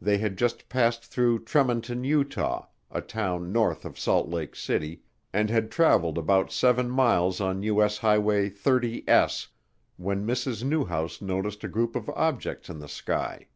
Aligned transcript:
They 0.00 0.18
had 0.18 0.38
just 0.38 0.68
passed 0.68 1.04
through 1.04 1.44
Tremonton, 1.44 2.02
Utah, 2.02 2.66
a 2.90 3.00
town 3.00 3.52
north 3.52 3.84
of 3.84 3.96
Salt 3.96 4.28
Lake 4.28 4.56
City, 4.56 5.02
and 5.32 5.50
had 5.50 5.70
traveled 5.70 6.18
about 6.18 6.50
7 6.50 6.90
miles 6.90 7.40
on 7.40 7.62
U.S. 7.62 7.98
Highway 7.98 8.50
30S 8.50 9.46
when 9.98 10.26
Mrs. 10.26 10.64
Newhouse 10.64 11.22
noticed 11.22 11.62
a 11.62 11.68
group 11.68 11.94
of 11.94 12.08
objects 12.10 12.68
in 12.68 12.80
the 12.80 12.88
sky. 12.88 13.46